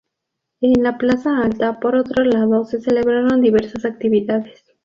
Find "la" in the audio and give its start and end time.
0.81-0.97